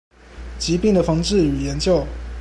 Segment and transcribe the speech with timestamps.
[0.57, 2.03] 疾病的防治與研究